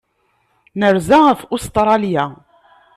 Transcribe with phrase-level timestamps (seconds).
[0.79, 2.25] Nerza ɣef Ustṛalya.